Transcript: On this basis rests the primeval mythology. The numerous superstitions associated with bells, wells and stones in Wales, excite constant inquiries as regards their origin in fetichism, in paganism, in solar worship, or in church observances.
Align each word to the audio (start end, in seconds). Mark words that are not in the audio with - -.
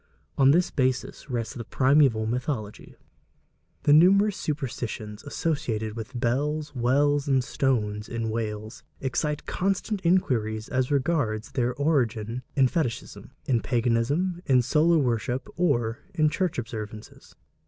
On 0.35 0.49
this 0.49 0.71
basis 0.71 1.29
rests 1.29 1.53
the 1.53 1.63
primeval 1.63 2.25
mythology. 2.25 2.95
The 3.83 3.93
numerous 3.93 4.35
superstitions 4.35 5.21
associated 5.21 5.95
with 5.95 6.19
bells, 6.19 6.73
wells 6.73 7.27
and 7.27 7.43
stones 7.43 8.09
in 8.09 8.31
Wales, 8.31 8.81
excite 8.99 9.45
constant 9.45 10.01
inquiries 10.03 10.67
as 10.69 10.89
regards 10.89 11.51
their 11.51 11.75
origin 11.75 12.41
in 12.55 12.67
fetichism, 12.67 13.29
in 13.45 13.61
paganism, 13.61 14.41
in 14.47 14.63
solar 14.63 14.97
worship, 14.97 15.47
or 15.55 15.99
in 16.15 16.29
church 16.31 16.57
observances. 16.57 17.35